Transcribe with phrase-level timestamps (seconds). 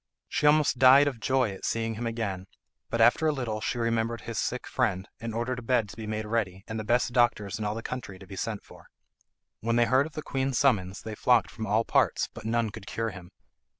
[0.27, 2.47] She almost died of joy at seeing him again,
[2.89, 6.07] but after a little she remembered his sick friend, and ordered a bed to be
[6.07, 8.87] made ready and the best doctors in all the country to be sent for.
[9.59, 12.87] When they heard of the queen's summons they flocked from all parts, but none could
[12.87, 13.29] cure him.